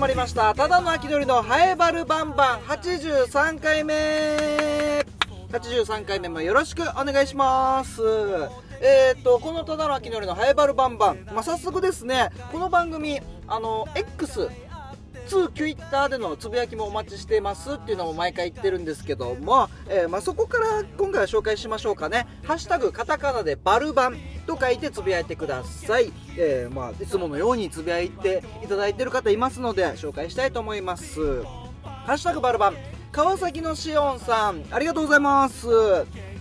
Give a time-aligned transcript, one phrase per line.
[0.00, 0.54] まりました。
[0.54, 2.60] ただの秋鳥のハエバルバンバン。
[2.60, 5.04] 83回目。
[5.52, 8.00] 83回目もよろしくお願いします。
[8.80, 14.48] えー、っとこのただの秋鳥のハエバルバンバン、まあ、早速ですねこの番組あの X
[15.30, 24.16] 通 Twitter でのつぶやきもお待ちしていますっていうのも毎回言ってるんですけども、えー、まあ、そこから今回は紹介しましょうかね「ハッシュタグカタカナでバルバン」
[24.48, 31.44] と書いてつぶやいてください、えー、まあ、いつものようにつぶやいていただいてる方いますので紹介したいと思います
[31.84, 32.76] 「ハッシュタグバルバン」
[33.12, 35.68] 川崎のしおんさんありがとうございます、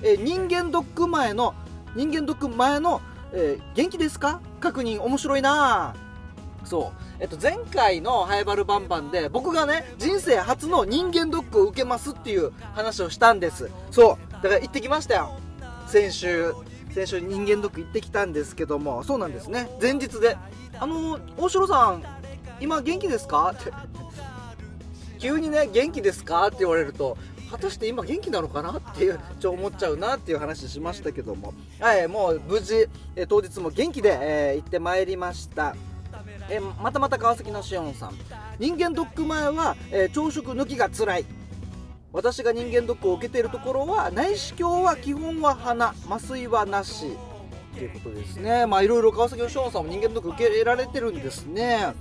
[0.01, 1.53] えー、人間ドック前の
[1.95, 3.01] 人間ドック前の、
[3.33, 4.41] え元気ですか？
[4.59, 5.95] 確認面白いな。
[6.69, 7.01] そう。
[7.19, 13.71] えっと、前回のハイバルバンバンで僕がね人生初の人間ドックを受けますっていう話をしたんです。
[13.89, 14.31] そう。
[14.33, 15.31] だから行ってきましたよ。
[15.87, 16.53] 先週
[16.93, 19.03] 先週人間ドック行ってきたんですけども。
[19.03, 19.69] そうなんですね。
[19.81, 20.37] 前日で。
[20.79, 22.03] あの大城さん
[22.61, 23.53] 今元気ですか？
[23.57, 23.71] って。
[25.19, 26.47] 急にね元気ですか？
[26.47, 27.17] って言われると
[27.51, 28.71] 果たして今元気なのかな？
[28.73, 31.53] っていうちょ思っちゃうなっていう話しましたけども。
[31.79, 35.75] はいもう無事え当日も元気で、えー、行ってまいりました。
[36.51, 38.13] えー、またまた川崎のしおんさん。
[38.57, 41.25] 人間ドック前は、えー、朝食抜きが辛い。
[42.11, 45.93] 私が人間ドックを受けているところは内視鏡は基本は鼻。
[46.09, 47.15] 麻酔はなし。
[47.75, 48.65] ということですね。
[48.65, 51.93] まあいろいろ川崎のしおんさんも人間ドック受けられてるんですね。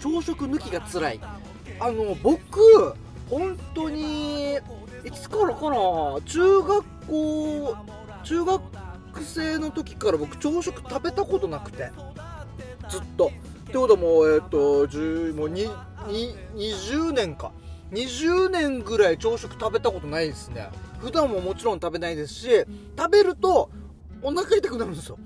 [0.00, 1.20] 朝食抜きが辛い。
[1.80, 2.94] あの僕
[3.30, 4.56] 本当に
[5.04, 6.20] いつからかな。
[6.26, 7.76] 中学校
[8.22, 8.62] 中学
[9.22, 11.90] 生の時から僕朝食食べたことなくて。
[12.88, 13.32] ずっと。
[13.76, 15.68] ってこともえっ、と10もうに
[16.54, 17.52] 20年か。
[17.92, 20.68] 20年ぐらい朝食食べたことないですね。
[21.00, 22.48] 普段ももちろん食べないですし
[22.98, 23.70] 食べると
[24.22, 25.18] お腹痛くなるんですよ。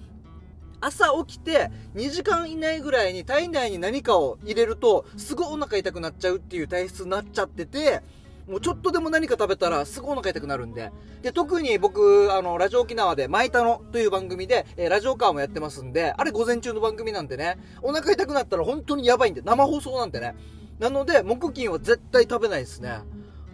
[0.80, 8.02] 朝起きて2時間以内ぐらいに体内に何かを入れるとすぐお腹痛くなっちゃうっていう体質になっちゃってて
[8.50, 10.90] もうちょっとでも何か食べたらすぐお腹痛くなるんで。
[11.22, 20.34] で、特に僕、あの、ラジオ沖縄で、マイタノという番組で、えー、ラジオカーもやってますんで、あれ午前中の番組なんでね、お腹痛くなったら本当にやばいんで、生放送なんでね。
[20.80, 22.98] なので、木金は絶対食べないですね。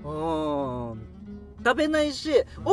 [0.03, 1.06] うーん。
[1.62, 2.31] 食べないし、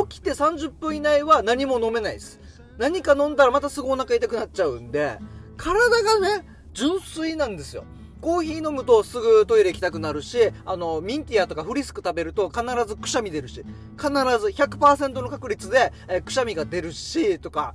[0.08, 2.40] 起きて30分以内は何も飲めないです。
[2.78, 5.18] 何か飲んだらまたすぐお腹痛くなっちゃうんで、
[5.58, 7.84] 体がね、純粋なんですよ。
[8.24, 13.62] コーヒー飲むとすぐトイレ行きたくなるし、あの、ミンティアとかフリスク食べると必ずくしゃみ出るし、
[13.98, 17.74] 必ず100%の確率で、えー、くしゃみが出るし、とか、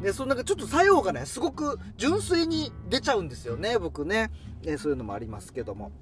[0.00, 4.32] ね、そのなんかちょっと作用がね、すごく純粋に出ちゃうんですよね、僕ね。
[4.64, 5.92] ねそういうのもありますけども。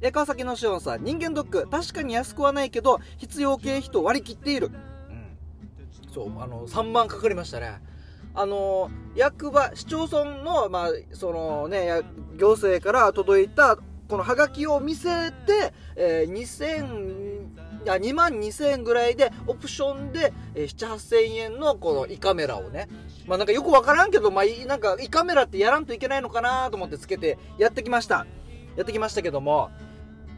[0.00, 4.70] え、川崎のしおんさん、人間ドック、確かに安くはないけど、必要経費と割り切っている。
[5.10, 6.14] うん。
[6.14, 7.78] そう、あの、3万かかりましたね。
[8.38, 12.02] あの役場市町村の,、まあそのね、
[12.36, 22.88] 行政から届いたこのハガキを見せて、えー、2000いや2万2000円ぐらいでオプションで、えー、7 8000円のこの胃カメラをね。
[23.26, 28.24] まあなんかよくわからんけど、まあ、なんか胃カメラってやらんといけないのかなと思ってつけてやってきました。
[28.76, 29.70] やってきましたけども。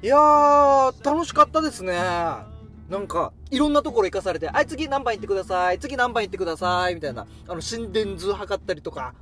[0.03, 2.50] いやー楽しかったですね。
[2.91, 9.15] なんか、いろんなところ行かされて、はい、次何番行ってください、次何番行ってください、みたいな、あの、心電図測ったりとか、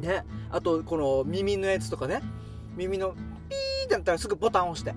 [0.00, 2.22] ね、あと、この耳のやつとかね、
[2.74, 4.94] 耳のピーってなったらすぐボタン押して、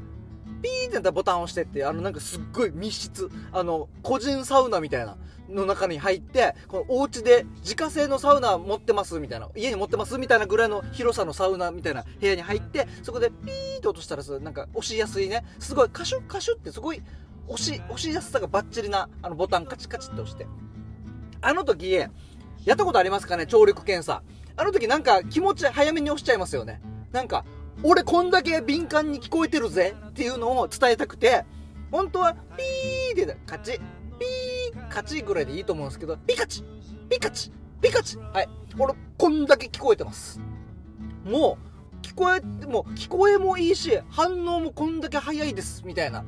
[0.61, 5.17] ピーってなったらボタン押してって、あの、なんかすっごい密室、あの、個人サウナみたいな
[5.49, 17.01] の中に入って、このお家で自家製のサウナ持ってますみたいな、家に持ってますみたいなぐらいの広さのサウナみたいな部屋に入って、そこでピーって落としたらなんか押しやすいね、すごいカシュッカシュってすごい
[17.49, 20.47] 押し、押しやすさがバッチリな、あのボタンカチカチって押して。
[21.41, 22.09] あの時、や
[22.73, 23.47] ったことありますかね？
[23.47, 24.23] 聴力検査。
[24.55, 26.81] あの時なんか気持ち早めに押しちゃいますよね。
[27.11, 27.45] なんか、
[27.81, 31.45] 俺こんだけ敏感に聞こえてるぜっていうのを伝えたくて、
[31.91, 36.63] 本当はピーってカチ、ピー、カチぐらいでいいと思うんですけど、ピカチ、
[37.09, 37.51] ピカチ、
[37.81, 38.17] ピカチ。
[38.17, 38.49] はい。
[38.77, 40.39] 俺こんだけ聞こえてます。
[41.23, 41.57] も
[42.03, 46.25] う、聞こえ、もう聞こえもいいし、反応もこんだけ早いです、みたいな。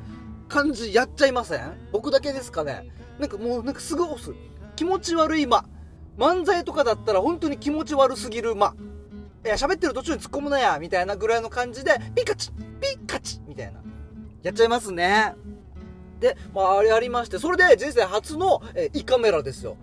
[0.52, 1.78] 感じやっちゃいません？
[1.94, 2.92] 僕だけですかね？
[3.20, 4.34] なんかもうなんかすぐ押す。
[4.76, 5.66] 気持ち悪い間。
[6.18, 8.76] 漫才とかだったら本当に気持ち悪すぎる間。
[9.46, 13.82] いや、喋ってる途中に突っ込むなや、みたいなぐらいの感じで、ピカチピカチみたいな。
[14.44, 15.34] やっちゃいますね。
[16.20, 19.78] で、まあ、あれありまして、それで人生初の、え胃カメラですよ。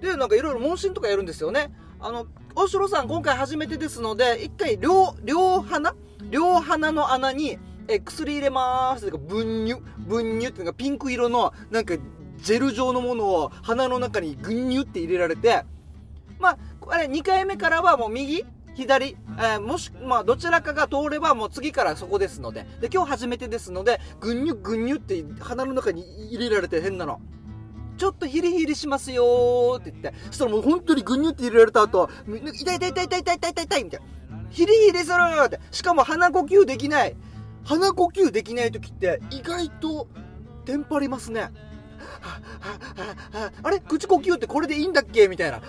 [0.00, 1.72] で、なんかいろいろ問診とかやるんですよね。
[1.98, 5.94] あの、大城さん今回初めてですので、一回両、両鼻？
[6.30, 7.58] 両鼻の穴に
[7.90, 11.96] え薬入れまーすとか分乳分乳っていうかピンク色のなんか
[12.38, 15.64] ジェル状のものを鼻の中にグニュって入れられて
[16.38, 16.58] まあ
[16.88, 18.44] あれ2回目からはもう右？
[18.74, 19.16] 左？
[19.38, 27.20] えー、もし、まあ、どちらかが通ればもう次からそこですので、で、今日初めてですので、ぐんにゅぐんにゅって鼻の中に入れられて変なの。
[27.98, 34.06] ちょっとヒリヒリしますよーって言って、そしたらもう本当にぐんにゅって入れられた後、痛い痛い痛い痛い痛い痛い痛い痛いみたいな。
[34.50, 35.14] ヒリヒリする
[35.44, 35.60] って。
[35.70, 37.16] しかも鼻呼吸できない。
[37.64, 40.08] 鼻呼吸できない時って意外と
[40.64, 41.50] テンパりますね。
[43.62, 45.58] あれ口呼吸ってこれでいいんだっけみたいな。
[45.58, 45.62] っ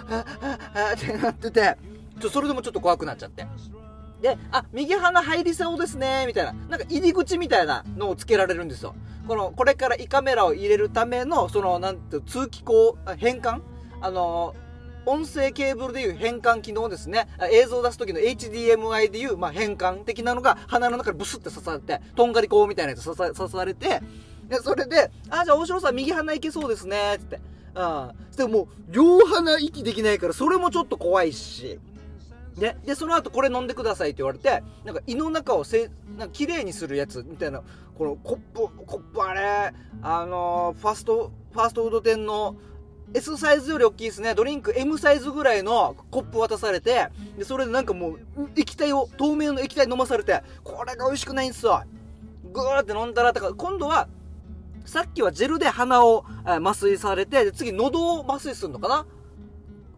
[1.00, 1.78] てなってて、
[2.20, 3.46] ちょ、それでもちょっと怖くなっちゃって。
[4.22, 6.54] で、あ、右鼻入りそうですね、みたいな。
[6.54, 8.96] なんか入り口みたいなのをつけられるんですよ。
[9.28, 13.62] この、これから胃カメラを入れるための、その、なんて、通気口、変換
[14.02, 14.56] あの
[15.06, 17.28] 音声ケーブルでいう変換機能ですね。
[17.52, 24.02] 映像を出す時の HDMI でいう、まあ、変換的なのが鼻の中にブスって刺されて、とんがりコみたいなやつ刺さ刺されて、
[24.48, 27.40] で、それで、あ、じゃあ大城さん右鼻いけそうですね、つって。
[27.74, 28.12] うん。
[28.36, 31.80] でももう、両鼻息できないから、それもちょっと怖いし。
[32.58, 37.64] で、で、その後これ飲んでくださいって言われて、なんか胃の中をせ、なんか綺麗にするやつみたいな、
[37.98, 42.56] このコップ、コップあれ、あのー、ファスト、ファーストフード店の
[43.14, 44.36] S サイズより大きいですね。
[44.36, 48.20] ドリンク M サイズぐらいのコップ渡されて、で、それでなんかもう、
[48.56, 51.84] 液体を、透明の液体飲まされて、これが美味しくないんですよ。
[52.54, 54.08] ぐーって飲んだら、か今度は、
[54.86, 59.06] さっきはジェルで鼻を、麻酔されて、で、次喉を麻酔するのかな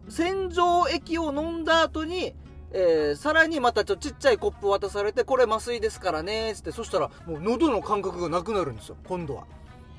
[0.08, 2.34] 洗浄液を飲んだ後に、
[2.72, 9.44] えー、さらにまたちょっとちっちゃいコップ渡されて、これ麻酔ですからね、つって、そしたらもう喉の感覚がなくなるんですよ、今度は。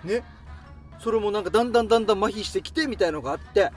[0.04, 0.24] ね。
[1.00, 3.72] それもなんかだんだんだんだん麻痺してきてみたいのがあって、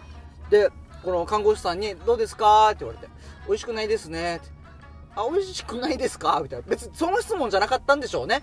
[0.51, 0.71] で、
[1.05, 2.69] この看護師さんに、どうですか？
[2.69, 3.09] って言われて、
[3.47, 4.37] 美味しくないですね。
[4.37, 4.49] って
[5.15, 6.41] あ、美味しくないですか？
[6.43, 6.67] みたいな。
[6.67, 8.43] 別にその質問じゃなかったんでしょうね。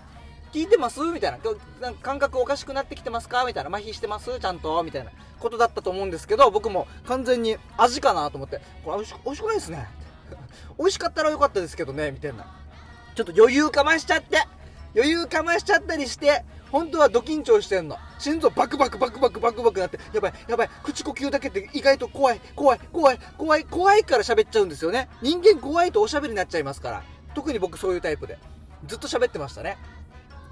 [0.52, 1.00] 聞いてます？
[1.00, 1.38] みたいな。
[1.80, 3.44] なんか感覚おかしくなってきてますか？
[3.44, 3.70] みたいな。
[3.70, 4.38] 麻痺してます？
[4.38, 4.82] ちゃんと？
[4.82, 9.88] みたいなことだったと思うんですけど、僕も完全に味かなと思って、これ美味し美味しくないですね。
[10.78, 12.46] 美味しかったらよかったですけどね、みたいな。
[13.14, 14.38] ちょっと余裕かましちゃって。
[14.94, 16.44] 余裕かましちゃったりして、
[16.76, 17.96] 本当はド緊張してんの。
[18.18, 25.08] 心臓バクバクバクバクバクバクなって、やばい、やばい、口呼吸だけって意外と怖い、怖い、怖い、怖い、怖いから喋っちゃうんですよね。
[25.22, 27.02] 人間怖いとおしゃべりになっちゃいますから。
[27.34, 28.38] 特に僕そういうタイプで。
[28.86, 29.78] ずっと喋ってましたね。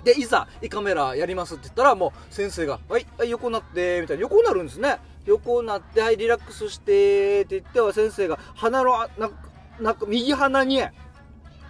[0.03, 4.97] で、いざ、胃カメラやりますって言ったら、もう先生が、はい、はい、横なって、みたいな、横になるんですね。
[5.27, 9.31] 横になって、はい、リラックスして、って言っては先生が、鼻の、な
[9.79, 10.83] なんか、右鼻に、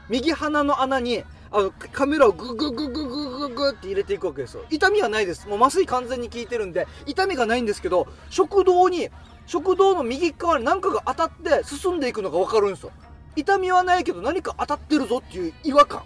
[0.08, 4.64] 右鼻の穴に、あの、カメラをグググググググって入れていくわけですよ。
[4.70, 5.48] 痛みはないです。
[5.48, 9.10] もう麻酔完全に効いてるんで、痛みがないんですけど、食道に、
[9.46, 12.92] 食道の右側に何かが当たって進んでいくのがわかるんですよ。
[13.36, 16.02] 痛みはないけど何か当たってるぞっていう違和感。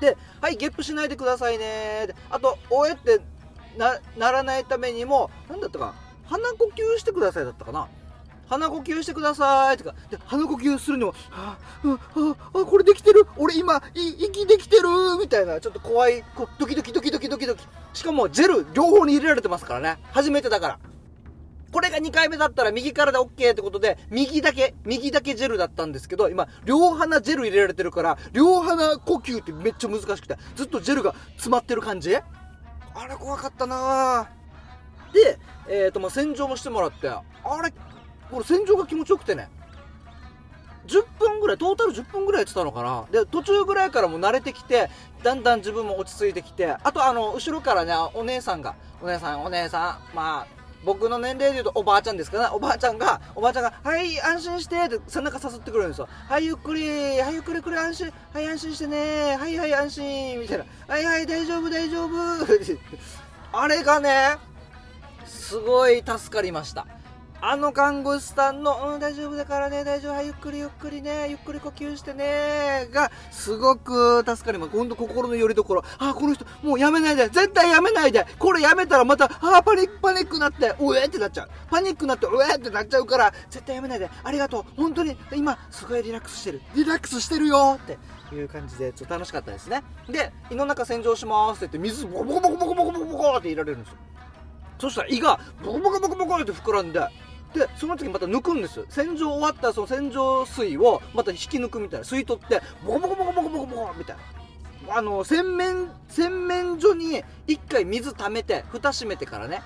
[0.00, 2.14] で、はい、ゲップしないでくださいねで。
[2.30, 3.20] あと、おえって
[3.76, 4.00] な、
[4.30, 5.94] らないためにも、なんだったかな
[6.26, 7.88] 鼻呼吸してくださいだったかな。
[8.48, 14.88] 鼻呼吸してくださいとか、で、鼻呼吸するにも、はあ、あ、あ、これできてる俺今、い、息できてる
[15.20, 17.66] みたいな、ちょっと怖い、こドキドキドキドキドキドキ。
[17.92, 19.98] しかも、ジェル、両方に入れられてますからね。
[20.12, 20.78] 初めてだから。
[21.74, 32.22] これが2回目だったら右からで OK ってことで、右だけ、右だけジェルだったんですけど、今、両鼻ジェル入れられてるから、両鼻呼吸ってめっちゃ難しくて、ずっとジェルが詰まってる感じあ
[33.08, 34.28] れ怖かったな
[35.12, 35.38] で、
[35.68, 37.22] えっ、ー、と、まあ、洗浄もしてもらって、あ
[37.60, 37.72] れ、
[38.34, 39.48] これ洗浄が気持ちよくてね、
[40.88, 43.06] 10分ぐらい、トータル10分ぐらいやってたのかな。
[43.12, 44.90] で、途中ぐらいからもう慣れてきて、
[45.22, 50.46] だんだん自分も落ち着いてきて、あとあの、後ろからね、お姉さんが、お姉さん、お姉さん、まあ、
[50.84, 52.48] 僕の年齢で言うとおばあちゃんですかね。
[52.52, 56.08] おばあちゃんが、おばあちゃんが、はい、安心してって背中さすってくるんですよ。
[56.28, 60.64] はい、ゆっくり、はい、ゆっくりくり安心、はい、安心してね、はい、はい、安心、みたいな。
[60.88, 62.10] はいはい、大丈夫、大丈夫。
[63.56, 64.36] あれがね、
[65.24, 66.86] すごい助かりました。
[67.46, 74.72] あの看護師さんの、うん、大丈夫だからね、大丈夫、はい、ゆっくりゆっくりね、ゆっくり呼吸してね、が、すごく助かります。
[74.72, 75.84] ほんと心の拠り所。
[75.98, 81.50] あ、この人、もうやめないで、絶対やめないで、これやめたらまた、あ、パニック、パニックなって、うえってなっちゃう。
[81.68, 86.62] パニックなって、うえってなっちゃうから、絶対やめないで、ありがとう、本当に、今、すごいリラックスしてる。
[86.74, 87.98] リラックスしてるよって。
[88.34, 89.82] いう感じで、ちょっと楽しかったですね。
[90.08, 93.98] で、胃の中洗浄しますって言って、水ボコボコボコボコボコボコって入れられるんですよ。
[94.78, 97.00] そしたら胃がボコボコボコボコって膨らんで、
[97.54, 102.04] でその時また抜くんです洗浄終わったその洗浄水をまた引き抜くみたいな。
[102.04, 104.16] 吸い取ってボコボコボコボコボコボコみたい
[104.88, 104.96] な。
[104.96, 109.62] あの洗面洗面所に一回水溜めて蓋閉めてからね。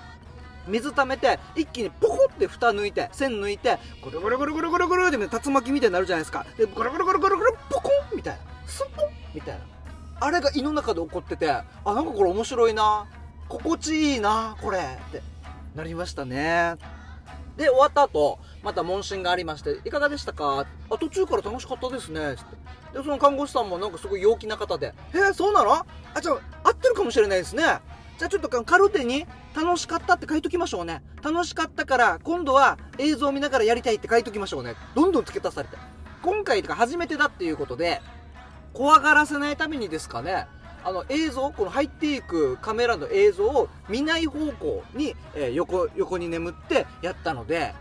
[0.67, 6.45] 水溜めて一気にポコって蓋抜いて線抜いてゴルゴルゴルゴルゴルゴルって竜巻みたいになるじゃないですか。
[6.57, 8.39] でゴルゴルゴルゴルゴルポコンみたいな。
[8.67, 9.61] スポンみたいな。
[10.21, 13.07] あれが胃の中で起こっててあなんかこれ面白いな。
[13.47, 14.77] 心地いいなこれ。
[14.77, 14.81] っ
[15.11, 15.23] て
[15.75, 16.75] なりましたね。
[17.59, 20.65] で、終わった後、また問診がありまして、いかがでしたか？
[20.89, 22.35] あ、途中から楽しかったですね。
[22.37, 22.57] つって。
[22.93, 25.73] でその看護師さんもなんかすごい陽気な方で「えー、そうなの？
[25.73, 25.85] あ
[26.21, 27.61] じゃあ合ってるかもしれないですね。
[28.17, 31.03] じゃあちょっとカルテに楽しかったって書いときましょうね。
[31.21, 34.75] 楽しかったから今度は映像を見ながらやりたいって書いときましょうね。
[34.95, 35.77] どんどん付け足されて。
[36.23, 38.01] 今回とか初めてだっていうことで
[38.73, 40.47] 怖がらせないためにですかね。
[40.83, 47.73] あの映像この入っていくカメラの映像を見ない方向に、えー、横横に眠ってやったので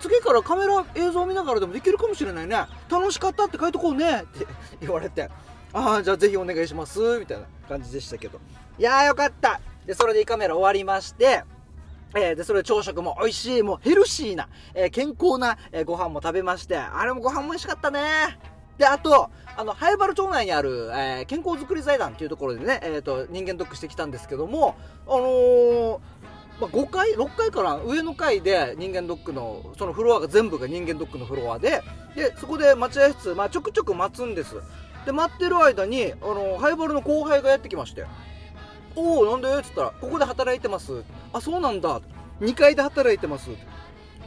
[0.00, 2.56] 次からカメラ映像を見ながらでもできるかもしれないね。
[2.90, 4.46] 楽しかったって書いとこうねって
[4.80, 5.30] 言われて。
[5.72, 8.40] ああじゃあぜひお願いしますみたいな感じでしたけど。
[8.78, 9.60] いやーよかった。
[9.86, 11.44] でそれで胃カメラ終わりまして
[12.16, 18.38] えー、で、それで朝食も美味しい、もうヘルシーな、えー、健康な、えー、ご飯も食べまして、あれもご飯も美味しかったね。
[18.78, 24.76] で、あと、あの、早原町内にある、えー、健康づくり財団っていうところでね、えっ、ー、と、人間ドックしてきたんですけども、
[25.06, 25.98] あのー、
[26.60, 31.82] まあ、5階 ?6 階から上の階で人間ドックの、そのフロアが全部が人間ドックのフロアで、
[32.16, 34.56] で、そこで待合室、まあ、ちょくちょく待つんです。
[35.06, 38.06] で、待ってる間に、あの、ハイバルの後輩がやってきまして、
[38.96, 39.58] おおなんで？
[39.58, 41.02] っつったら、ここで働いてます。
[41.32, 42.00] あ、そうなんだ。
[42.40, 43.50] 2階で働いてます。
[43.50, 43.56] へ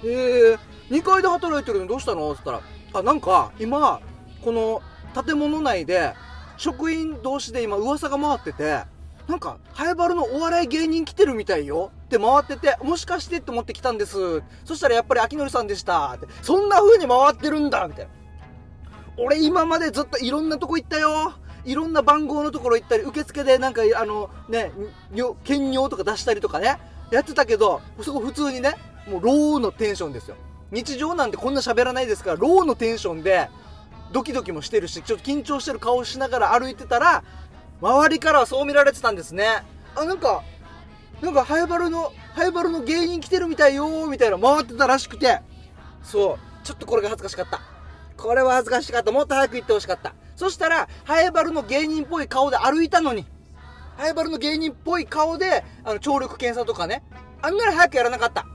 [0.04, 0.58] え、
[0.89, 2.32] 2階で働いてるのどうしたの？
[2.32, 2.62] っつったら、
[2.94, 4.01] あ、なんか、今、
[4.44, 4.82] この
[5.24, 6.13] 建物内で、
[6.58, 8.84] 職員同士で今噂が回ってて、
[9.27, 14.41] なんか、ハイバルのお笑い芸人来てるみたいよって回ってて、もしかしてって思って来たんです。
[14.63, 18.12] そしたらやっぱり秋典さんでしたって、そんな風に回ってるんだみたいな。
[19.17, 21.34] 俺今までずっといろんなとこ行ったよ
[21.65, 24.72] いろんな番号のところ行ったり、受付でなんか、あの、ね、
[25.44, 26.77] 検尿とか出したりとかね、
[27.12, 28.75] やってたけど、そこ普通にね、
[29.10, 30.38] もうローのテンションですよ。
[30.72, 33.50] 日常なんてこんな喋らないですから、ローのテンションで、
[34.11, 37.23] ドキドキもしてるし、ちょっと緊張してる顔しながら歩いてたら、
[37.81, 39.63] 周りからはそう見られてたんですね。
[39.95, 40.43] あ、なんか、
[41.21, 45.41] なんか、ハイバルの、ハイバルの芸人来てるみたいよみたいな回ってたらしくて、
[46.03, 47.61] そう、ちょっとこれが恥ずかしかった。
[48.15, 49.11] これは恥ずかしかった。
[49.11, 50.13] もっと早く言ってほしかった。
[50.35, 53.25] そしたら、ハイバルの芸人っぽい顔で歩いたのに、
[53.97, 57.03] ハイバルの芸人っぽい顔で、あの、聴力検査とかね、
[57.41, 58.45] あんなに早くやらなかった。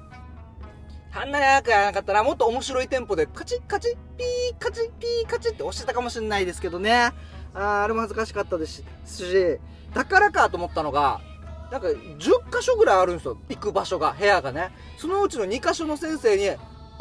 [1.15, 7.13] あんなに早くやらなかったら、もっと面白いテンポで、カチッカチッ、ピー、カチッ、ピー、カチッって押してたかもしれないですけどね。
[7.55, 8.83] ああれも恥ずかしかったです
[9.15, 9.59] し、
[9.93, 11.21] だからかと思ったのが、
[11.71, 13.39] なんか10箇所ぐらいあるんですよ。
[13.51, 14.71] 行く場所が、部屋がね。
[14.97, 16.55] そのうちの2箇所の先生に、あ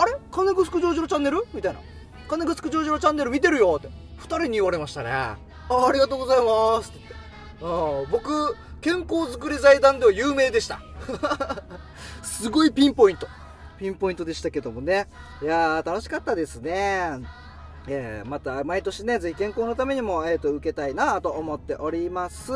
[0.06, 0.16] れ？
[0.32, 1.46] 金城ジョージロチャンネル？
[1.54, 1.80] みたいな。
[2.28, 3.88] 金城ジョージロチャンネル見てるよって。
[4.20, 5.10] 2人に言われましたね。
[5.12, 5.38] あ
[5.70, 8.12] ありがとうございますって言って。
[8.12, 10.82] 僕、健康づくり財団では有名でした。
[12.24, 13.28] すごいピンポイント。
[13.82, 15.08] ピンポイントでしたけどもね。
[15.42, 17.20] いやー、楽しかったですね。
[17.88, 22.52] えー、また毎年ね、ぜひ健康のためにも、えっ、ー、と、受けたいなと思っております。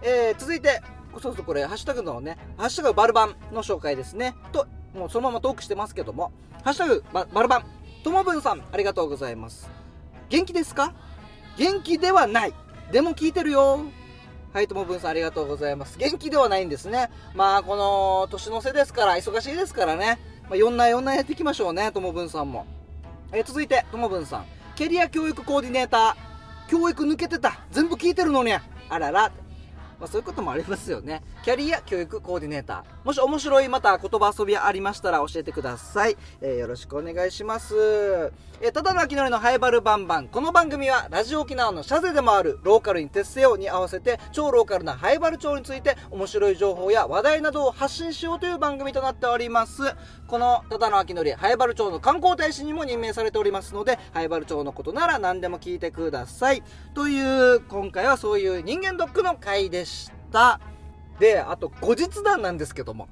[0.00, 0.80] えー、続いて、
[1.20, 4.34] そうそうこれ、ハッシュタグのね、ハッシュタグバルバンの紹介ですね。
[4.50, 6.32] と、もうそのままトークしてますけども、
[6.64, 7.64] ハッシュタグババルバン、
[8.02, 9.68] ともぶんさん、ありがとうございます。
[10.30, 10.94] 元気ですか？
[11.58, 12.54] 元気ではない。
[12.90, 13.80] でも聞いてるよ。
[14.54, 15.98] はい、ともぶんさんありがとうございます。
[15.98, 17.10] 元気ではないんですね。
[17.34, 20.18] まあ、この、年の瀬ですから、忙しいですからね。
[20.52, 22.66] まあ、4な4なやっていきましょうね、ともぶんさんも。
[23.32, 24.44] えー、続いて、ともぶんさん。
[24.74, 26.70] キャリア教育コーディネーター。
[26.70, 27.60] 教育抜けてた。
[27.70, 28.52] 全部聞いてるのに。
[28.52, 29.32] あらら。
[30.02, 31.22] まあ、そういうこともありますよね。
[31.44, 33.06] キャリア教育コーディネーター。
[33.06, 36.16] もし面白いまた言葉遊びありましたら教えてください。
[36.40, 38.32] えー、よろしくお願いします。
[38.60, 40.26] えー、ただの秋のりのハイバルバンバン。
[40.26, 49.82] この番組はラジオ沖縄のシャゼでもあるローカルに徹せよに合わせて超ローカルなハイバル町について面白い情報や話題などを発信しようという番組となっております。
[50.26, 56.64] このただの秋のりハイバル町の観光大使にも任命されておりますので、ハイバル町のことなら何でも聞いてください。
[56.92, 59.91] という、今回はそういう人間ドックの回でした。
[59.92, 60.60] した
[61.18, 63.08] で、あと後日談なんですけども。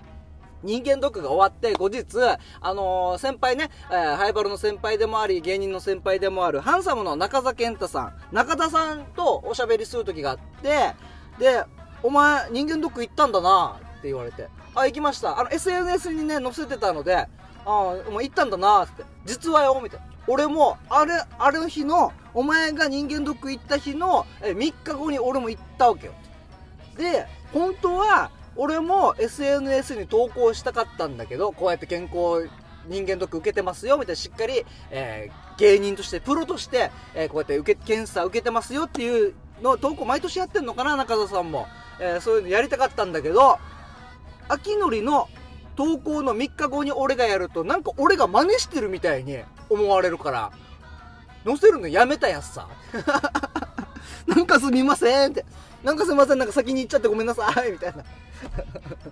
[0.63, 2.05] 人間ドックが終わって後日、
[2.61, 10.95] あのー、先輩ね、えー、ハイバルの先輩でもあり、芸人の先輩でもある、ハンサムの中田健太さん、中田さんとおしゃべりする時があって、
[11.39, 11.65] で、
[12.03, 15.41] お前、人間ドック行ったんだなって言われて、あ、行きました。
[15.41, 17.27] あの、SNS にね、載せてたので、あ、
[17.65, 20.07] お前行ったんだなって、実はよ、みたいな。
[20.27, 26.13] 俺も、あれ、ある日の、お前が人間ドック行った日の、え、3日後に俺も行ったわけよ。
[27.01, 32.49] で、本当は、俺も SNS に投稿したかったんだけど、こうやって健康
[32.89, 41.67] 人間ドック受けてますよ、みたいなしっかり、えー、芸人として、プロとして、えー、こうやって受け、検査受けてますよっていうの投稿毎年やってんのかな、中田さんも。
[42.01, 43.59] えー、そういうのやりたかったんだけど、
[44.49, 45.29] 秋のりの
[45.77, 49.39] 投稿の3日後に俺がやると、なんか俺が真似してるみたいに
[49.69, 50.53] 思われるから、
[51.45, 52.69] 載せるのやめたやつさ。
[54.27, 55.45] なんかすみませんって。
[55.83, 58.05] なんかすみません、なんか先に行っちゃってごめんなさい、みたいな。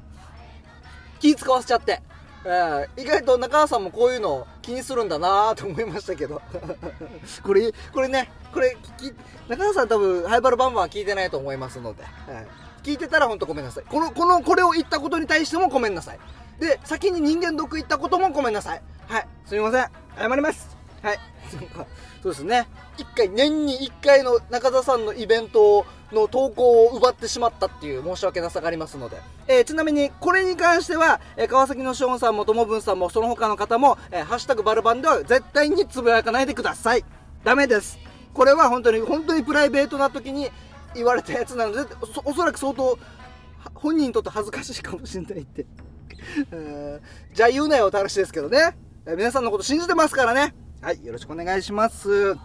[1.20, 2.02] 気使わせちゃって。
[2.44, 6.40] えー意外と中川さんもこういうの気にするんだなと思いましたけど。
[7.42, 9.12] これこれねこれき
[9.48, 12.08] 中川さん多分ハイバルバンバンは聞いてないと思いますので、は
[12.40, 12.46] い
[12.84, 13.84] 聞いてたら本当ごめんなさい。
[13.84, 16.18] このこのこれを言ったことに対してもごめんなさい。
[16.60, 18.82] で先に人間ドック行ったこともごめんなさい。
[19.08, 19.90] はいすみません。
[20.16, 20.77] 謝ります。
[21.02, 21.18] はい。
[22.22, 22.66] そうですね。
[22.98, 37.04] 一回年に1回の中田さんのイベントの投稿を奪ってしまったっていう申し訳なさがありますので、えーちなみにこれに関しては、えー川崎のショーンさんもともぶんさんもその他の方も、えーハッシュタグバルバンでは絶対につぶやかないでください。
[37.44, 37.98] ダメです。
[38.34, 40.50] これは本当に本当にプライベートな時に
[40.94, 41.78] 言われたやつなので
[42.12, 42.98] そおそらく相当
[43.74, 45.66] 本人にとって恥ずかしいかもしれないって。
[47.32, 48.76] じゃあ言うなよって話ですけどね、
[49.06, 50.54] 皆さんのこと信じてますからね。
[50.80, 52.36] はいよろしくお願いします。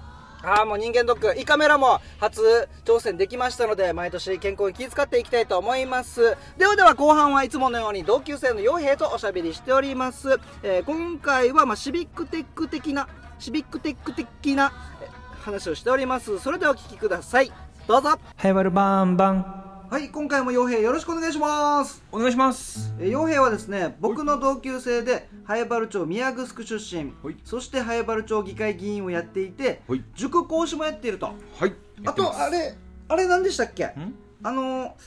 [0.45, 6.35] ああもう人間ドック胃カメラも初挑戦できましたので毎年健康に気遣っていきたいと思います。
[6.57, 13.07] ではでは後半はいつものように同級生の傭兵とおしゃべりしております、えー今回はまあシビックテック的な
[13.39, 16.39] シビックテック的なえー話をしております。
[16.39, 17.51] それではお聞きください。
[17.87, 18.17] どうぞ。
[18.35, 19.62] ハイバルバンバン
[19.93, 22.01] はい今回も傭兵よろしくお願いします。
[22.12, 22.95] お願いします。
[23.00, 27.13] えー傭兵はですね僕の同級生で早原町宮城出身。
[27.21, 27.35] はい。
[27.43, 30.03] そして早原町議会議員をやっていてはい。
[30.15, 31.27] 塾講師もやっていると。
[31.27, 31.75] はい。
[32.07, 32.73] あとあれ
[33.07, 33.85] あれ何でしたっけ？
[33.85, 34.15] ん？
[34.41, 34.97] あの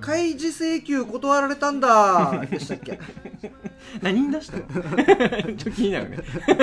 [0.00, 3.00] 開示請求断られたんだでしたっけ？
[4.00, 4.62] 何に出したの？
[4.70, 6.18] ちょっと気になるね。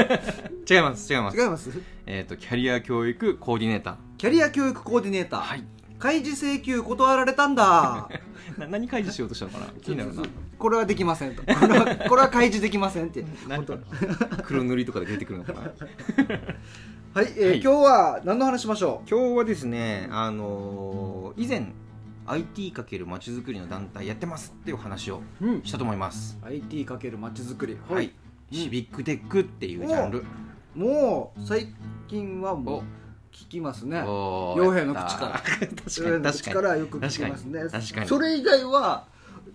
[0.71, 1.37] 違います違います。
[1.37, 1.69] 違います？
[2.05, 3.95] えっ、とキャリア教育コーディネーター。
[4.17, 5.65] キャリア教育コーディネーター、はい
[6.03, 8.09] 開示請求断られたんだ。
[8.59, 9.67] な何開示しようとしたのかな？
[9.81, 10.23] 気になるな。
[10.59, 11.43] これはできませんと。
[11.43, 13.23] これはこれは開示できませんって。
[13.47, 13.77] なんか
[14.43, 15.61] 黒塗りとかで出てくるのかな？
[17.15, 17.61] はい、えーはい。
[17.61, 21.71] 今日は何の話しましょ今日はですねあのー以前
[22.25, 26.37] IT× まちづくりの団体やってますっていう話をう、うん、したと思います。
[26.41, 27.77] IT かけるまちづくり。
[27.89, 28.57] はい、うん。
[28.57, 30.25] シビックテックっていうジャンル。
[30.75, 31.73] もう最
[32.09, 32.83] 近はもうお
[33.33, 34.01] 聞きますね。
[34.01, 35.31] お傭兵の口から。
[35.43, 36.23] 確 傭兵のかに。
[36.23, 37.59] 確かに口からよく聞きますね。
[37.59, 37.83] 確かに。
[37.83, 38.07] 確かに。
[38.07, 39.05] それ以外は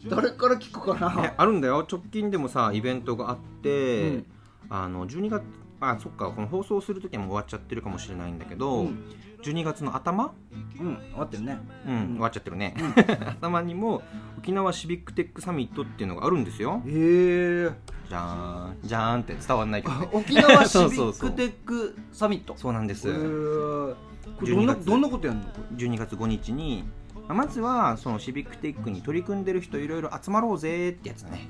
[0.09, 1.87] 誰から聞くかえなあるんだよ。
[1.91, 4.27] 直近でもさイベントがあって、うん。
[4.71, 5.43] あの12月
[5.81, 9.05] あそっかこの放送する時はもう終わっちゃってるかもしれないんだけど、うん
[9.43, 10.33] 12月の頭？
[10.81, 11.59] うん終わってるね。
[11.87, 12.07] うん、うん。
[12.15, 12.75] 終わっちゃってるね、
[13.41, 14.03] 頭にも
[14.39, 16.83] 沖縄シビックテックサミットっていうのがあるんですよ。
[16.87, 17.71] へえ。
[18.09, 20.09] じゃーんじゃーんって伝わんないけどね。
[20.13, 22.55] 沖縄シビック テックサミット？
[22.57, 23.95] そうなんです、へー
[24.39, 24.87] これどんな12月。
[24.87, 25.47] どんなことやんの？
[25.47, 26.85] こ12月5日に
[27.29, 31.49] まずはそのシビックテックに取り組んでる人いろいろ集まろうぜってやつだね。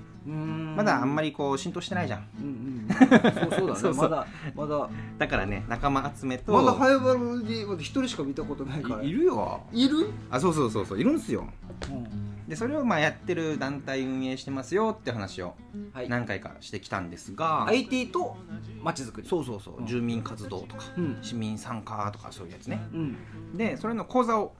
[0.77, 2.29] まだあんまりこう浸透してないじゃん。
[2.41, 3.81] うんうんそうそうだね。
[3.81, 4.09] そうそう。
[4.09, 4.91] まだまだ。
[5.19, 6.53] だからね仲間集めと。
[6.53, 9.03] まだハイバルに一人しか見たことないから。
[9.03, 9.61] いいるよ。
[9.73, 10.11] いる？
[10.31, 11.01] あそうそうそうそう。
[11.01, 11.47] いるんですよ。
[11.89, 12.47] うん。
[12.49, 15.55] でそれをまあやってる団体運営してますよって話を
[15.93, 16.09] はい。
[16.09, 18.37] 何回かしてきたんですが、IT と
[18.83, 19.29] まちづくり。
[19.29, 19.87] そうそうそう、うん。
[19.87, 21.19] 住民活動とか、うん。
[21.23, 22.81] 市民参加とかそういうやつね。
[22.93, 23.17] うん。
[23.57, 24.55] でそれの講座を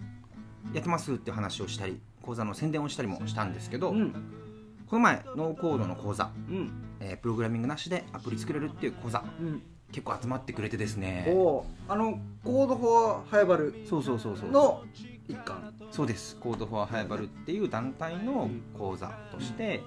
[0.73, 4.13] やってますって話をしたり講座の宣伝をしたりもしたんですけど、うん。
[4.87, 6.71] この前ノーコードの講座、うん。
[7.01, 9.63] えープログラミングなしでアプリ作れるっていう講座うん。
[9.93, 11.27] 結構集まってくれてですね。
[11.89, 14.51] あのコードフォーハイバルそうそうそうそう。
[14.51, 14.83] の
[15.27, 15.73] 一環。
[15.91, 16.37] そうです。
[16.37, 19.83] Code for ハイバルっていう団体の講座として、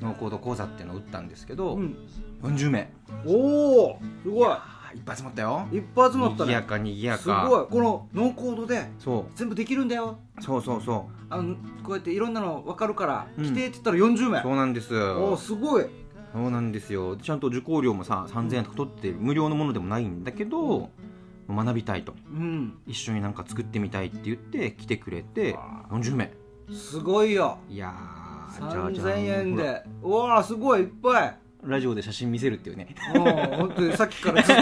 [0.00, 1.96] ノーコード講座っていうのを打ったんですけど、うん。
[2.42, 2.92] 40名。
[3.26, 4.48] おおすごい
[4.94, 5.66] いっぱい集まったよ。
[5.72, 6.46] 一発乗ったね。
[6.46, 7.66] にぎやかにぎやすかごい。
[7.66, 10.18] このノーコードでそ全部できるんだよ。
[10.38, 10.82] うそうそう。
[10.82, 13.44] そあのこうやっていろんなの分かるからうん。
[13.44, 14.38] 来てって言ったら40名。
[14.40, 14.96] うそうなんです。
[14.96, 15.86] おおすごい。
[16.32, 17.16] そうなんですよ。
[17.16, 20.90] ちゃんと受講料もさ3000円とか取って無料のものでもないんだけど、
[21.48, 22.14] 学びたいと。
[22.32, 22.78] うん。
[22.86, 25.56] 一緒になんか作ってみたいって言って来てくれて
[25.90, 26.32] 40名。
[26.72, 27.58] すごいよ。
[27.68, 29.82] いやーじゃあじゃあ3000円で。
[30.02, 32.94] うわーすごいいっぱいラジオで写真見せるっていうね。
[33.14, 34.56] もう本当にさっきからずっ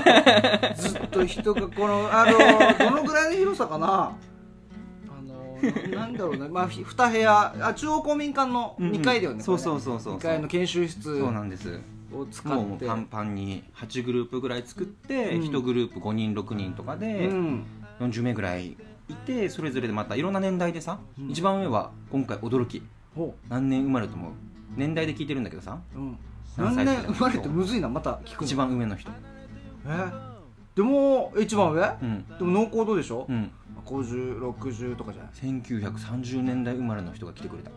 [0.73, 2.39] とずっと人がこのあの
[2.79, 3.87] どのぐらいの広さかな？
[3.87, 6.49] あのななんだろうね。
[6.49, 10.17] まあひ2部屋あ中央公民館の2階だよね、そうそううそうそう。
[10.17, 11.81] 2階の研修室そうなんです。
[12.13, 12.85] を使もうって。
[12.87, 15.43] もうパンパンに8グループぐらい作って、うん。
[15.43, 17.65] 1グループ5人6人とかでうん。
[18.01, 18.77] 40名ぐらい
[19.09, 21.31] いてそれぞれでまたいろんな年代でさ、うん。
[21.31, 22.83] 一番上は今回驚き。
[23.15, 24.33] ほ何年生まれと思う
[24.77, 26.19] 年代で聞いてるんだけどさう、うん、
[26.57, 28.47] 何年生まれってむずいなまた聞くの。
[28.47, 29.11] 一番上の人。
[29.87, 30.13] え？
[30.75, 31.99] でも一番上？
[32.03, 32.27] うん。
[32.39, 33.51] でもノーコードでしょ、うん。
[33.85, 37.71] 5060とかじゃない？1930年代生まれの人が来てくれた。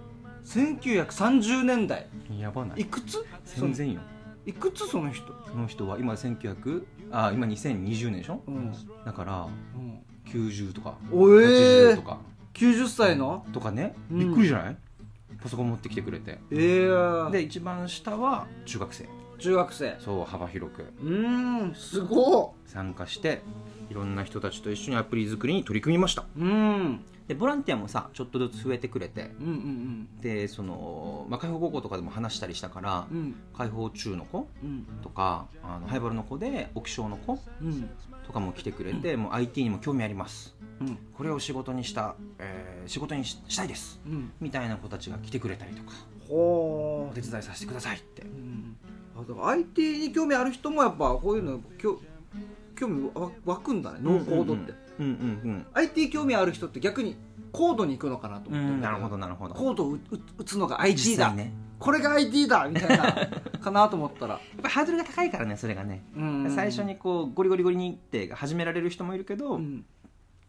[0.45, 2.07] 1930年代？
[2.37, 2.81] やばない。
[2.81, 3.25] いくつ？
[3.45, 4.01] 全然よ。
[4.45, 4.87] いくつ？
[4.87, 5.33] その人？
[5.47, 8.43] その人は今1900あ今2020年でしょ？
[8.47, 8.73] うん、
[9.05, 12.19] だからうん、90とかおえ80ーと、か。
[12.53, 13.45] 90歳の？
[13.51, 13.95] とかね。
[14.11, 14.19] うん。
[14.19, 14.77] びっくりじゃない、
[15.41, 16.39] パソコン持ってきてくれて。
[16.51, 19.09] ええー、で一番下は中学生。
[19.37, 19.95] 中学生。
[19.99, 20.83] そう幅広く。
[21.01, 23.41] うーんすご参加して
[23.89, 26.23] いろんな人たちと一緒にアプリ作りに取り組みました。
[26.23, 27.05] っうん。
[27.27, 29.31] でボランティアもさちょっとずつ増えてくれて。
[29.39, 33.17] うんうんでその、まあ、解放高校とかでも話したりしたから、うん。
[33.17, 34.85] うん解放中の子うん。
[35.01, 37.89] とかあのハイバルの子で沖小の子うん。
[38.25, 40.55] とかも来てくれて、もう IT にも興味あります。
[40.81, 40.97] うん。
[41.15, 43.99] これを仕事にした、えー仕事にししたいです。
[44.05, 44.31] うん。
[44.39, 45.91] みたいな子たちが来てくれたりとか。
[46.27, 48.23] ほお手伝いさせてくださいって。
[48.23, 48.77] う、ん。
[49.43, 51.99] あ IT に興味ある人もやっぱこういうのきょ
[52.75, 57.17] 興味わ湧くんだねノーコードって、うんうん IT 興味ある人って逆に
[57.51, 58.75] コードに行くのかなとうん、思って。
[58.75, 59.55] うん、なるほどなるほど。
[59.55, 59.97] コードを
[60.37, 61.53] 打つのが IT だ、ね。
[61.79, 63.29] これが IT だみたいな
[63.61, 66.51] かなと思ったら、 やっぱハードルが高いからねそれがね、うん。
[66.53, 69.85] 最初にこうゴリゴリゴリにって始められる人もいるけど、うん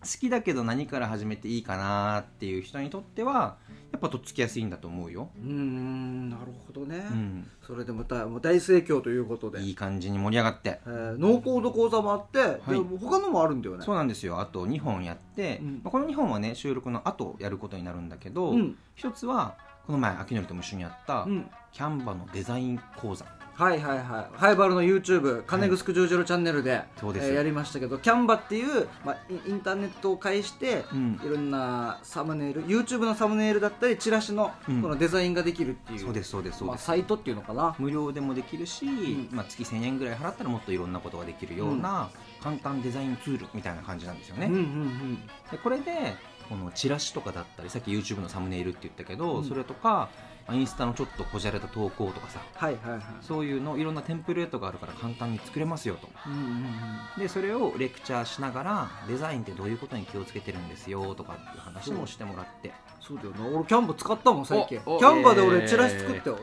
[0.07, 3.57] 好きだけど何から始めていいかなっていう人にとっては
[3.93, 9.61] やっぱとっつきやすいんだと思うよ、うーんなるほどね、うん、それでまたもう大盛況ということで。
[9.63, 10.81] いい感じに盛り上がって。
[10.87, 12.71] えーノーコード講座もあって、はい。
[12.73, 13.85] で他のもあるんだよね。
[13.85, 14.41] そうなんですよ。
[14.41, 15.81] あと2本やって、うん。
[15.83, 18.77] まあこの2本はね収録の後やることになるんだけど、うん。
[18.95, 21.51] 一つはこの前秋典とも一緒にやった、うん。
[21.73, 23.25] キャンバのデザイン講座
[23.57, 24.39] はいはいはい。
[24.39, 27.29] ハイバルの YouTube 金城十字路チャンネルで,、そうです。
[27.29, 31.21] えーやりましたけどキャンバっていう、まあ、イインターネットを介して、うん。
[31.25, 34.83] いろんなサムネイル YouTube のサムネイルだったりチラシのうん。
[34.83, 37.75] このデザインができるっていう、そうですそうですそうまあ、です、サイトっていうのかな。
[37.79, 39.29] 無料でもできるし、ん。
[39.33, 42.11] まあ、月1000円ぐらい払ったらもっといろんなことができるような
[42.43, 45.17] 簡単デザインツールみたいな感じなんですよね、うんうんうん。
[45.51, 46.15] でこれで
[46.49, 49.45] このチラシとかだったりさっき YouTube のサムネイルって言ったけど、うん。
[49.45, 53.03] それとかまあインスタのちょっとこじゃれた投稿とかさはいはいはい。
[53.21, 56.09] そういうのいろんなテンプレートがあるから簡単に作れますよと。
[56.27, 57.21] うんうんうん。
[57.21, 62.73] でそれをレクチャーしながらデザインってどういうことに気をつけてるんですよとかっていう話もしてもらって。
[63.01, 63.57] そうだよな。
[63.59, 64.79] 俺キャンバ使ったもん最近。
[64.79, 66.39] キおおャンバでえー俺チラシ作ったよ、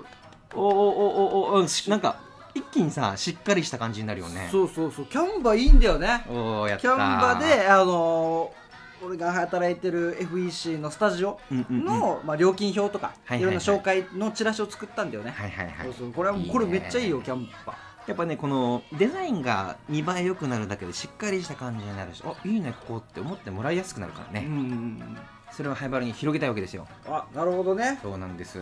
[0.53, 2.17] おおおおおおしなんか
[2.55, 4.49] 一気にさしっかりした感じになるよね。
[4.51, 5.05] そうそうそう。
[5.05, 6.23] キャンバいいんだよね。
[6.25, 8.62] キャンバであのー
[9.05, 11.39] 俺が働いてる FEC のスタジオ
[11.69, 15.85] の、まあ、料金表とか、はいろんな紹介のチラシを作ったんだよね、はいはいはい。
[15.85, 17.75] そうそうこれはこれめっちゃいいよキャンバ
[18.07, 25.17] やっぱねこのデザインが見栄え良くなるだけでしっかりした感じになるしあいいねここって思ってもらいやすくなるからね、うん
[25.55, 26.87] それをハイバルに広げたいわけですよ。
[27.05, 27.99] あなるほどね。
[28.01, 28.53] そうなんです。
[28.53, 28.59] そ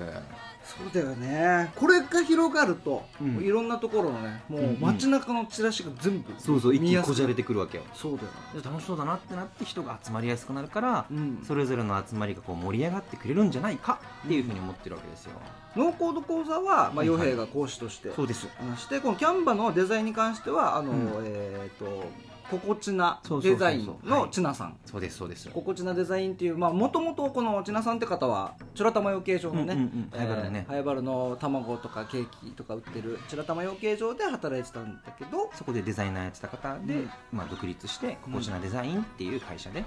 [0.85, 1.71] うだよね。
[1.75, 3.43] これが広がると、うん。
[3.43, 7.83] いろんなところのねもう街中のチラシが全部そうそう一気にこじゃれてくるわけよ。
[7.93, 8.61] そうだよね。
[8.61, 11.43] で楽しそうだなってなって人が集まりやすくなるから、うん。
[11.47, 15.31] それぞれの集まりがこう盛り上がってくれるんじゃないかっていうふうに思ってるわけですよ、
[15.75, 17.19] ノーコード講座は、まあ、はいはい。
[17.19, 18.47] 傭兵が講師としてそうです。
[18.59, 21.09] 話してこのキャンバのデザインに関してはあの、うん。
[21.23, 22.05] えっ、と
[22.51, 24.77] 心地なデザインのチナさん。
[24.85, 25.49] そうですそうです。
[25.49, 30.09] 心地なデザインっていうまあもともとこのチナさんって方はチュラタマ養鶏場のね、うんうんうん。
[30.13, 37.09] えーハイバルの卵とかケーキとか売ってるチュラタマ養鶏場で働いてたんだけどそこでデザイナーやってた方で、うん。
[37.31, 39.85] まあ、独立して心地なデザインっていう会社で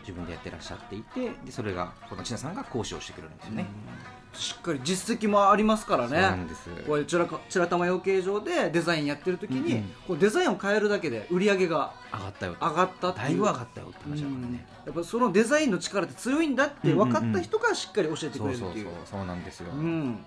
[0.00, 3.66] 自分でやってらっしゃっていてでそれがこの千奈さんが講師をしてくれるんですよね、
[4.36, 6.68] しっかり実績もありますからそうなんねです。
[6.86, 9.78] こういうチュラカチュラタマ養鶏場でデザインやってる時に、うん。
[9.78, 12.66] うんこうデザインを変えるだけで売り上げが上がったよと。
[12.66, 13.26] 上がったっていう。
[13.26, 14.52] だいぶ上がったよって話だからうん。
[14.52, 18.88] ね、やっぱそのデザインの力って強いんだって分かった人がしっかり教えてくれるっていう。
[19.04, 20.24] そうなんですよ、うん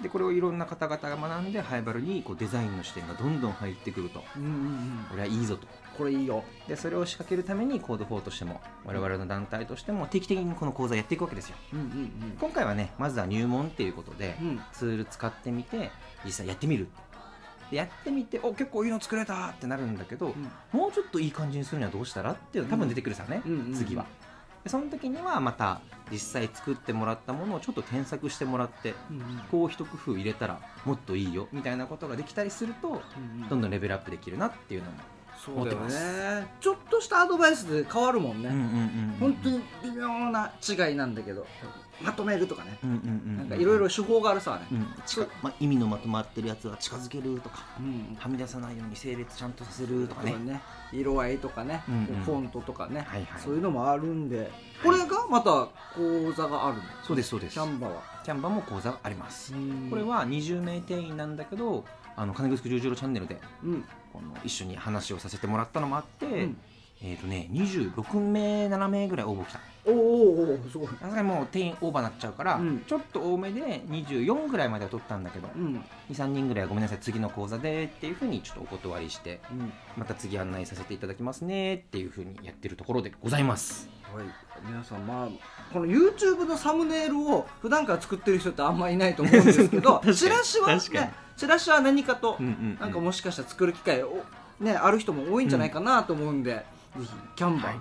[0.00, 4.22] でこれをいろんな方々が学んでハイバルにこうデザインの視点がどんどん入ってくると。
[4.36, 5.06] うんうんうん。
[5.10, 5.66] これはいいぞと。
[5.96, 6.44] これいいよ。
[6.66, 11.56] でそれを仕掛けるためにコード4としても我々の団体としても定期的にこの講座やっていくわけですよ。
[11.74, 14.48] うんうん今回はねまずは入門っていうことで、うん。
[14.48, 15.90] うんツール使ってみて
[16.24, 16.88] 実際やってみる。
[17.70, 20.34] でやってみてお結構いいの作れたってなるんだけど、
[20.72, 23.74] もうちょっといい感じにするにはどうしたらっていうのが多分出てくるさね、うんうんうん。
[23.74, 24.04] 次は
[24.64, 29.22] でその時にはまた実際作ってもらったものをちょっと添削してもらってうんうん。
[29.50, 34.96] こう一工夫入れたらもっといいよみたいなことができたりするとうんどんどんレベルアップできるなっていうのも、
[35.44, 36.46] そうだよね。
[36.60, 39.16] ちょっとしたアドバイスで変わるもんね、うんうんうん。
[39.18, 41.46] 本当に微妙な違いなんだけど
[42.04, 42.78] まとめるとかね。
[42.82, 42.98] うんうんう
[43.30, 44.86] んなんかいろいろ手法があるさね、うん。
[45.06, 47.64] 近まあ、意味のまとまってるやつは近づけるとか。
[47.78, 48.16] うん。
[48.18, 50.32] はみ出さないように整列ちゃんとさせるとかね。
[50.32, 50.60] ね。
[50.92, 52.04] 色合いとかね、うんうん。
[52.24, 53.42] フォントとかね、はいはい。
[53.42, 54.50] そういうのもあるんで。
[54.82, 56.82] これがまた講座があるの？
[57.06, 57.54] そうですそうです。
[57.54, 58.02] キャンバは。
[58.24, 59.88] キャンバも講座があります、うん。
[59.90, 61.84] これは20名定員なんだけど
[62.14, 63.84] あの金城十字路チャンネルでうん。
[64.12, 66.56] この一緒に話をさせてもらったのもあって、うん。
[67.02, 69.98] えっ、とね26名7名ぐらい応募来たおーおー
[70.54, 70.88] おーすごい。
[70.88, 72.84] さすがにもう定員オーバーになっちゃうから、うん。
[72.86, 75.84] ちょっと多めで24ぐらいまでは取ったんだけどうん。
[76.10, 79.72] 23人ぐらいはごめんなさい次の講座でっていうふうにちょっとお断りしてうん。
[79.96, 83.88] また次案内させていただきますねっていうふうにやってるところでございます。
[84.14, 84.24] はい、
[84.66, 85.28] 皆さんまあ
[85.72, 94.22] この YouTube のサムネイルを普段から作ってる人ってあんまいないと思うんですけど 確かにチラシは確かにねチラシは何かと、うんうんなんかもしかしたら作る機会を
[94.60, 96.64] ねある人も多いんじゃないかなと思うんで、ぜ
[97.02, 97.76] ひキャンバはい。
[97.76, 97.80] ー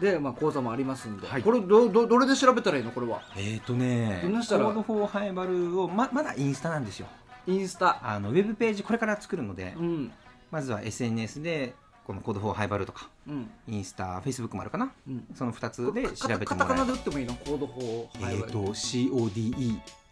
[0.00, 1.42] で、まあ、講座もありますんで、はい。
[1.42, 2.90] これどどどれで調べたらいいの？
[2.90, 3.22] これは。
[3.36, 7.06] えーとねどんなしたらコードフォーハイバルをままだインスタなんですよ。
[7.46, 7.98] インスタ。
[8.02, 10.12] あのウェブページこれから作るので、うん。
[10.50, 11.74] まずは SNS で
[12.06, 13.50] このコードフォーハイバルとかうん。
[13.68, 14.92] インスタフェイスブックもあるかな。
[15.06, 15.24] うん。
[15.34, 17.34] その2つで調べてカタカナで打ってもいいの？
[17.34, 18.58] コード4えーと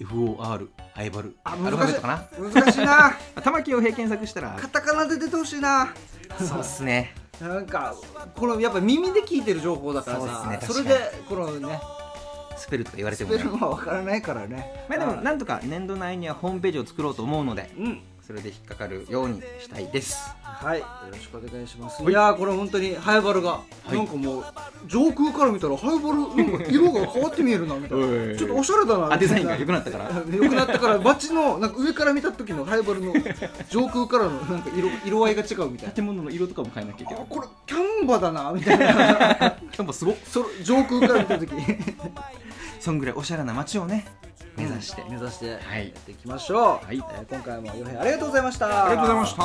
[0.00, 1.36] CODEFOR ハイバル。
[1.44, 2.28] あ難しいかな？
[2.38, 2.84] 難しい。
[2.84, 3.12] な。
[3.42, 4.56] 玉木を平検索したら。
[4.60, 5.88] カタカナで出てほしいな。
[6.38, 7.14] そうっすね。
[7.40, 7.94] なんか
[8.36, 11.80] このやっぱ耳で聞いてる情報だからそうさですねそれでこのね
[12.56, 14.86] スペルとか言われてスペもねルは分からないからね。
[14.88, 17.70] まあでもなんとか年度内にはホームページを作ろうと思うので。
[17.78, 20.18] うんそれで引っかかるようにしたいです。
[20.42, 20.80] はい。
[20.80, 22.02] よろしくお願いします。
[22.02, 22.12] はい。
[22.12, 23.92] いやーこれ本当にハイバルが、い。
[23.94, 24.44] なんかもう
[24.86, 28.04] 上空から見たらハイバルなんか色が変わって見えるなみたいな。
[28.04, 30.08] おいちょっとおしゃれだなあデザインが良良くなったから。
[30.08, 33.14] くなったから街のなんか上から見た時のハイバルの
[33.70, 35.94] 上空からのなんか色色合いが違うみたいな。
[35.94, 37.22] 建物の色とかも変えなきゃいけない。
[37.22, 39.56] あこれキャンバだなみたいな。
[39.72, 40.16] キャンパスすごっ。
[40.26, 41.50] それ上空から見た時。
[42.78, 44.06] そんぐらいおしゃれな街をね
[44.58, 46.96] 目指して、目指してやはいっていきましょう、はい。
[46.96, 48.86] えー今回もよへありがとうございました。
[48.86, 49.42] ありがとうございました。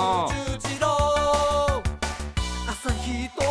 [2.71, 3.42] 朝日と